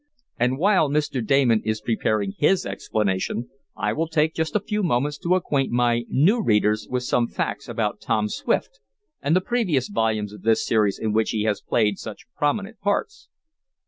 [0.39, 1.23] And while Mr.
[1.23, 6.05] Damon is preparing his explanation I will take just a few moments to acquaint my
[6.09, 8.79] new readers with some facts about Tom Swift,
[9.21, 13.29] and the previous volumes of this series in which he has played such prominent parts.